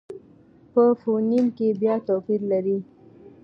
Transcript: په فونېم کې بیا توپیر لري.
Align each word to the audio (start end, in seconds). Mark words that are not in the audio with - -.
په 0.73 0.83
فونېم 0.99 1.45
کې 1.57 1.67
بیا 1.81 1.95
توپیر 2.07 2.41
لري. 2.51 2.77